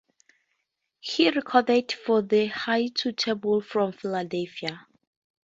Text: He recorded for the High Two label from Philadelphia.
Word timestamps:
He 0.99 1.29
recorded 1.29 1.91
for 1.91 2.23
the 2.23 2.47
High 2.47 2.87
Two 2.87 3.13
label 3.27 3.61
from 3.61 3.91
Philadelphia. 3.93 4.87